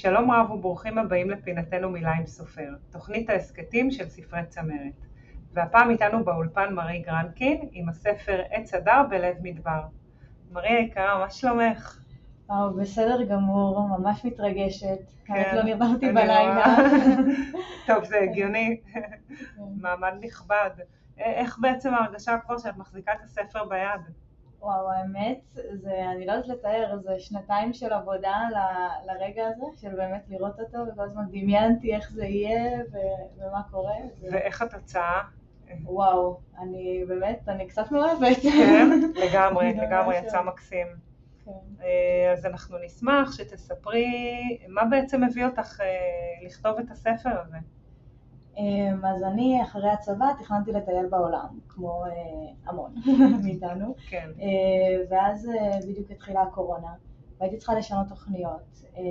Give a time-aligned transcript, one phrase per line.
[0.00, 4.92] שלום רב וברוכים הבאים לפינתנו מילה עם סופר, תוכנית ההסכתים של ספרי צמרת.
[5.52, 9.80] והפעם איתנו באולפן מרי גרנקין עם הספר עץ הדר בלב מדבר.
[10.52, 12.00] מרי היקרה, מה שלומך?
[12.48, 14.98] וואו, בסדר גמור, ממש מתרגשת.
[15.24, 16.76] כן, לא נרדמתי בלילה.
[17.86, 18.80] טוב, זה הגיוני,
[19.76, 20.70] מעמד נכבד.
[21.18, 24.00] איך בעצם ההרגשה כבר שאת מחזיקה את הספר ביד?
[24.60, 25.40] וואו, האמת,
[25.72, 30.60] זה, אני לא יודעת לתאר, זה שנתיים של עבודה ל- לרגע הזה, של באמת לראות
[30.60, 33.94] אותו, וכל הזמן דמיינתי איך זה יהיה ו- ומה קורה.
[34.22, 35.22] ו- ואיך התוצאה?
[35.84, 38.36] וואו, אני באמת, אני קצת מאוהבת.
[38.42, 38.88] כן,
[39.24, 40.18] לגמרי, לגמרי.
[40.18, 40.86] יצא מקסים.
[41.44, 41.50] כן.
[41.82, 44.06] אה, אז אנחנו נשמח שתספרי
[44.68, 45.86] מה בעצם הביא אותך אה,
[46.46, 47.56] לכתוב את הספר הזה.
[48.58, 52.10] אמ, אז אני אחרי הצבא תכננתי לטייל בעולם, כמו אה,
[52.66, 52.94] המון
[53.44, 53.94] מאיתנו.
[54.08, 56.94] כן, אה, ואז אה, בדיוק התחילה הקורונה,
[57.40, 58.82] והייתי צריכה לשנות תוכניות.
[58.96, 59.02] אה,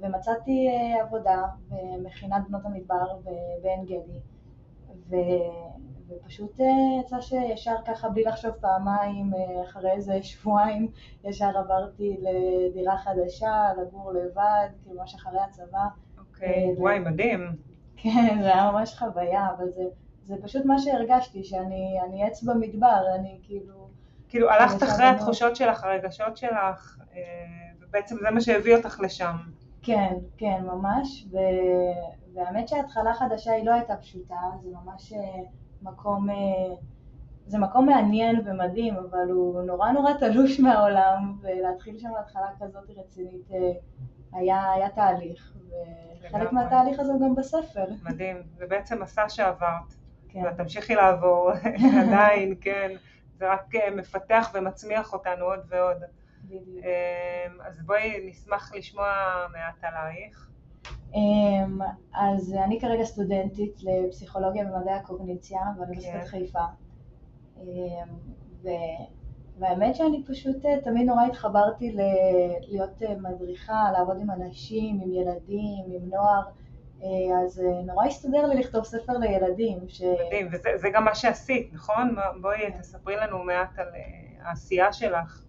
[0.00, 0.68] ומצאתי
[1.00, 3.16] עבודה במכינת בנות המדבר
[3.62, 4.20] בעין גדי,
[5.08, 5.16] ו-
[6.08, 6.60] ופשוט
[7.00, 9.30] יצא שישר ככה בלי לחשוב פעמיים,
[9.64, 10.88] אחרי איזה שבועיים,
[11.24, 15.84] ישר עברתי לדירה חדשה, לגור לבד, כאילו ממש אחרי הצבא.
[16.18, 17.71] אוקיי, אה, וואי, מדהים.
[18.02, 19.82] כן, זה היה ממש חוויה, אבל זה,
[20.22, 23.88] זה פשוט מה שהרגשתי, שאני אני עץ במדבר, אני כאילו...
[24.28, 25.14] כאילו הלכת אחרי מאוד.
[25.14, 27.20] התחושות שלך, הרגשות שלך, אה,
[27.80, 29.36] ובעצם זה מה שהביא אותך לשם.
[29.82, 31.36] כן, כן, ממש, ו...
[32.34, 35.42] והאמת שההתחלה חדשה היא לא הייתה פשוטה, זה ממש אה,
[35.82, 36.74] מקום, אה,
[37.46, 43.48] זה מקום מעניין ומדהים, אבל הוא נורא נורא תלוש מהעולם, ולהתחיל שם התחלה כזאת רצינית
[44.32, 45.51] היה, היה תהליך,
[46.22, 46.52] וחלק.
[46.52, 47.84] מהתהליך הזה גם בספר.
[48.02, 48.42] מדהים.
[48.56, 49.94] זה בעצם מסע שעברת,
[50.28, 51.50] כן, ואת תמשיכי לעבור
[52.06, 52.90] עדיין, כן.
[53.38, 55.96] זה רק אה, מפתח ומצמיח אותנו עוד ועוד.
[56.44, 56.84] בדיוק.
[56.84, 59.06] אה, אז בואי נשמח לשמוע
[59.52, 60.48] מעט עלייך.
[61.14, 61.78] אמ,
[62.14, 66.26] אז אני כרגע סטודנטית לפסיכולוגיה ומדעי הקוגניציה באוניברסיטת כן.
[66.26, 66.64] חיפה.
[67.56, 67.62] אמ,
[68.62, 69.21] ו-
[69.58, 72.00] והאמת שאני פשוט אה, תמיד נורא התחברתי ל-
[72.68, 76.42] להיות אה, מדריכה, לעבוד עם אנשים, עם ילדים, עם נוער,
[77.02, 77.08] אה,
[77.44, 79.78] אז נורא הסתדר לי לכתוב ספר לילדים.
[79.88, 80.02] ש...
[80.26, 82.14] מדהים, וזה זה גם מה שעשית, נכון?
[82.40, 82.78] בואי כן.
[82.78, 83.86] תספרי לנו מעט על
[84.42, 85.44] העשייה שלך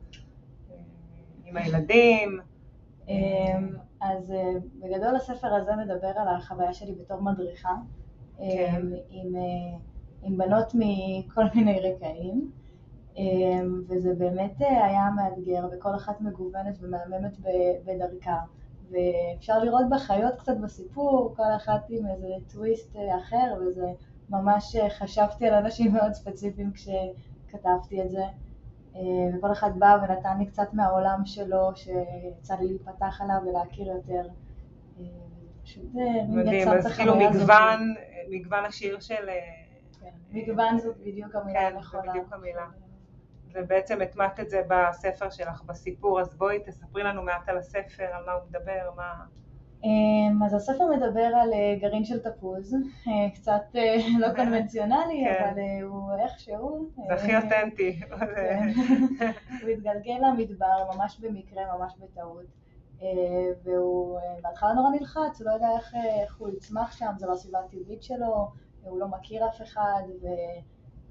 [1.46, 2.40] עם הילדים.
[4.02, 4.34] אז
[4.80, 7.76] בגדול הספר הזה מדבר על החוויה שלי בתור מדריכה,
[8.38, 8.82] כן.
[9.10, 9.34] עם,
[10.24, 12.52] עם בנות מכל מיני רקעים,
[13.88, 17.38] וזה באמת אה, היה מאתגר, וכל אחת מגוונת ומהממת
[17.86, 18.38] בדרכה.
[18.92, 23.88] ואפשר לראות בחיות קצת בסיפור, כל אחת עם איזה טוויסט אה, אחר, וזה
[24.30, 28.24] ממש אה, חשבתי על אנשים מאוד ספציפיים כשכתבתי את זה.
[29.38, 34.28] וכל אחד בא ונתן לי קצת מהעולם שלו, שיצא לי להיפתח עליו ולהכיר יותר.
[35.64, 35.84] פשוט
[36.28, 37.16] מדהים, אז כאילו.
[37.16, 37.94] מגוון,
[38.30, 39.30] מגוון השיר של...
[40.02, 42.12] כן, מגוון זאת בדיוק המילה כן, הנכונה.
[42.12, 42.66] בדיוק המילה.
[43.54, 48.26] ובעצם הטמעת את זה בספר שלך, בסיפור, אז בואי תספרי לנו מעט על הספר, על
[48.26, 49.26] מה הוא מדבר, מה...
[49.84, 52.74] אמ, אז הספר מדבר על אה, גרעין של תפוז,
[53.08, 55.44] אה, קצת אה, לא קונבנציונלי, כן.
[55.44, 56.90] אבל הוא איכשהו.
[57.08, 58.00] זה הכי אותנטי.
[58.36, 58.70] כן.
[59.62, 62.46] הוא התגלגל למדבר ממש במקרה, ממש בטעות.
[63.64, 65.94] והוא בהתחלה נורא נלחץ, הוא לא יודע איך,
[66.24, 68.52] איך הוא יצמח שם, זו לא הסביבה הטבעית שלו,
[68.84, 70.28] הוא לא מכיר אף אחד, ו,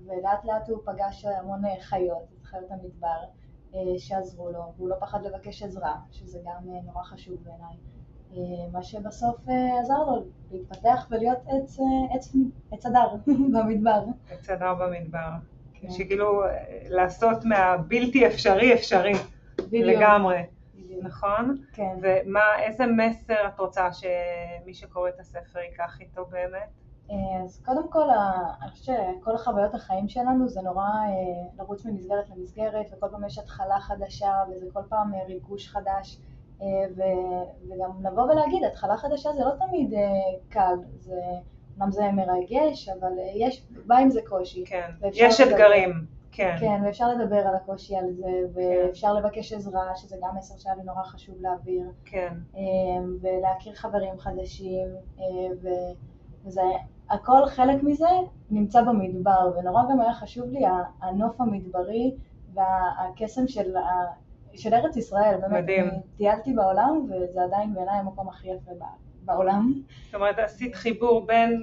[0.06, 3.24] ולאט לאט הוא פגש המון אה, חיות, את חיות המדבר,
[3.74, 7.76] אה, שעזרו לו, והוא לא פחד לבקש עזרה, שזה גם אה, נורא חשוב בעיניי.
[8.72, 9.36] מה שבסוף
[9.80, 11.78] עזר לו להתפתח ולהיות עץ,
[12.14, 12.32] עץ,
[12.72, 13.08] עץ הדר
[13.54, 14.04] במדבר.
[14.30, 15.30] עץ הדר במדבר.
[15.74, 15.90] כן.
[15.90, 16.42] שכאילו
[16.88, 19.12] לעשות מהבלתי אפשרי אפשרי.
[19.58, 19.86] בדיוק.
[19.86, 20.42] לגמרי.
[20.74, 21.04] בדיוק.
[21.04, 21.56] נכון?
[21.72, 21.96] כן.
[22.02, 26.81] ומה, איזה מסר את רוצה שמי שקורא את הספר ייקח איתו באמת?
[27.44, 28.08] אז קודם כל,
[28.62, 31.10] אני חושבת שכל החוויות החיים שלנו זה נורא אה,
[31.58, 36.18] לרוץ ממסגרת למסגרת, וכל פעם יש התחלה חדשה, וזה כל פעם אה, ריגוש חדש,
[36.62, 36.66] אה,
[36.96, 39.94] ו- וגם לבוא ולהגיד, התחלה חדשה זה לא תמיד
[40.48, 41.20] קל, זה,
[41.76, 44.64] אומנם זה מרגש, אבל יש, בא עם זה קושי.
[44.66, 45.54] כן, יש לדבר.
[45.54, 46.56] אתגרים, כן.
[46.60, 50.82] כן, ואפשר לדבר על הקושי על זה, ואפשר לבקש עזרה, שזה גם מסר שהיה לי
[50.82, 51.90] נורא חשוב להעביר.
[52.04, 52.34] כן,
[53.20, 54.88] ולהכיר חברים חדשים,
[55.62, 56.11] ו-
[56.46, 56.62] וזה,
[57.10, 58.08] הכל חלק מזה
[58.50, 60.60] נמצא במדבר, ונורא גם היה חשוב לי
[61.02, 62.14] הנוף המדברי
[62.54, 63.74] והקסם של,
[64.54, 65.90] של ארץ ישראל, באמת, מדהים.
[66.16, 68.70] טיילתי בעולם, וזה עדיין בעיניי המקום הכי יפה
[69.24, 69.72] בעולם.
[70.04, 71.62] זאת אומרת עשית חיבור בין,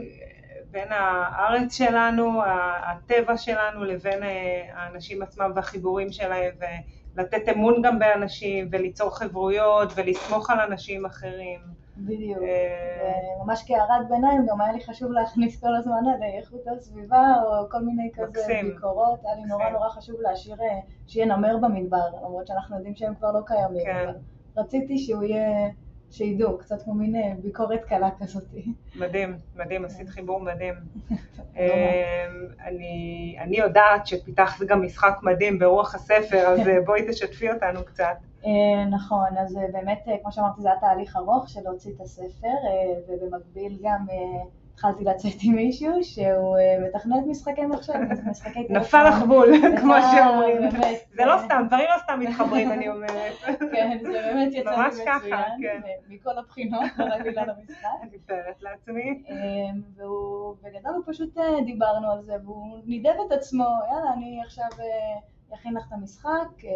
[0.72, 2.42] בין הארץ שלנו,
[2.84, 6.52] הטבע שלנו, לבין אה, האנשים עצמם והחיבורים שלהם,
[7.16, 11.60] לתת אמון גם באנשים וליצור חברויות ולסמוך על אנשים אחרים.
[12.06, 12.44] בדיוק.
[12.44, 17.70] אה, וממש כהערת ביניים, גם היה לי חשוב להכניס כל הזמן על איכות הסביבה, או
[17.70, 18.70] כל מיני כזה מקסים.
[18.70, 19.20] ביקורות.
[19.26, 19.70] היה לי נורא.
[19.70, 23.86] נורא חשוב להשאיר, אה, שיהיה נמר במדבר, למרות שאנחנו יודעים שהם כבר לא קיימים.
[23.86, 24.12] כן.
[24.58, 25.70] רציתי שהוא יהיה,
[26.12, 28.44] שידעו, קצת כמו מין אה, ביקורת קלה כזאת.
[28.96, 30.74] מדהים, מדהים, עשית חיבור מדהים.
[31.12, 37.52] לא אמ, אני, אני יודעת שפיתחת גם משחק מדהים ברוח הספר, אז אה, בואי תשתפי
[37.52, 38.18] אותנו קצת.
[38.46, 42.02] אה, נכון, אז אה, באמת, אה, כמו שאמרתי, זה היה תהליך ארוך של להוציא את
[42.02, 44.44] הספר, אה, ובמקביל גם אה,
[44.80, 47.94] התחלתי לצאת עם מישהו שהוא אה, מתכנת משחקי מחשב,
[48.32, 48.78] משחקי טלפון.
[48.78, 50.72] נפל לך בול, כמו אה, שאומרים.
[51.14, 53.34] זה לא אה, סתם, דברים לא סתם מתחברים, אני אומרת.
[53.74, 55.82] כן, זה באמת יצא לי מצוין, כן.
[55.84, 57.88] ו- מכל הבחינות, לא רק בגלל המשחק.
[58.02, 59.24] אני מתארת לעצמי.
[59.96, 64.68] והוא, בגדול הוא פשוט אה, דיברנו על זה, והוא נידב את עצמו, יאללה, אני עכשיו
[64.80, 66.70] אה, אכין לך את המשחק אה,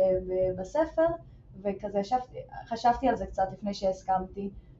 [0.57, 1.07] בספר,
[1.61, 1.99] וכזה
[2.67, 4.72] חשבתי על זה קצת לפני שהסכמתי, אה,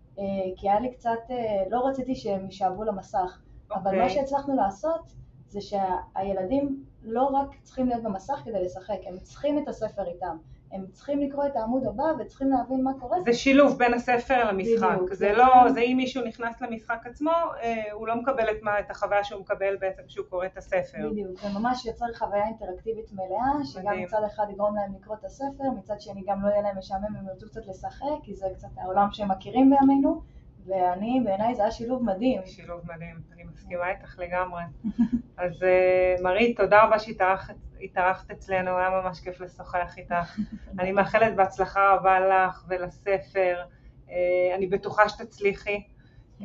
[0.55, 3.99] כי היה לי קצת, אה, לא רציתי שהם יישאבו למסך, אבל אוקיי.
[3.99, 5.13] מה שהצלחנו לעשות
[5.47, 10.37] זה שהילדים לא רק צריכים להיות במסך כדי לשחק, הם צריכים את הספר איתם.
[10.73, 13.17] הם צריכים לקרוא את העמוד הבא וצריכים להבין מה קורה.
[13.25, 14.91] זה שילוב בין הספר למשחק.
[14.93, 15.71] בדיוק, זה לא.
[15.73, 17.31] זה אם מישהו נכנס למשחק עצמו,
[17.61, 21.09] אה, הוא לא מקבל את מה- את החוויה שהוא מקבל בעצם כשהוא קורא את הספר.
[21.11, 24.03] בדיוק, זה ממש יוצר חוויה אינטראקטיבית מלאה, שגם מדהים.
[24.03, 27.27] מצד אחד יגרום להם לקרוא את הספר, מצד שני גם לא יהיה להם משעמם, הם
[27.27, 30.21] ירצו קצת לשחק, כי זה קצת העולם שהם מכירים בימינו,
[30.65, 32.41] ואני, בעיניי זה היה שילוב מדהים.
[32.45, 34.63] שילוב מדהים, אני מסכימה איתך לגמרי.
[35.37, 40.39] אז אה, מרית, תודה רבה שהתארחת התארחת אצלנו, היה ממש כיף לשוחח איתך.
[40.79, 43.63] אני מאחלת בהצלחה רבה לך ולספר,
[44.09, 45.83] אה, אני בטוחה שתצליחי.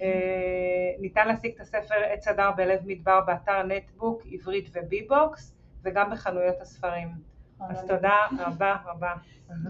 [0.02, 0.08] אה,
[1.00, 7.27] ניתן להשיג את הספר עץ הדר בלב מדבר באתר נטבוק, עברית ובי-בוקס, וגם בחנויות הספרים.
[7.60, 9.12] אז תודה רבה רבה.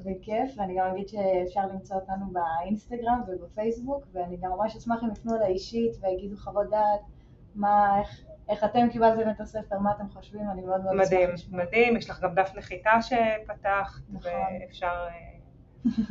[0.05, 5.37] בכיף, ואני גם אגיד שאפשר למצוא אותנו באינסטגרם ובפייסבוק, ואני גם ממש אשמח אם יפנו
[5.37, 7.01] אליי אישית ויגידו חוות דעת,
[7.55, 11.31] מה, איך, איך אתם קיבלתם את הספר, מה אתם חושבים, אני מאוד מאוד אשמח מדהים,
[11.31, 11.65] לשמוע.
[11.65, 14.31] מדהים, יש לך גם דף נחיתה שפתחת, נכון.
[14.63, 15.07] ואפשר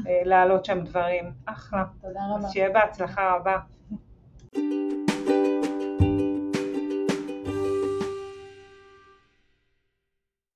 [0.07, 1.33] אה, להעלות שם דברים.
[1.45, 1.83] אחלה.
[2.01, 2.47] תודה רבה.
[2.47, 3.57] אז שיהיה בהצלחה רבה.